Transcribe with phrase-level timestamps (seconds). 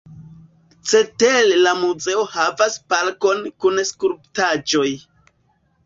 [0.91, 4.93] Cetere la muzeo havas parkon kun skulptaĵoj.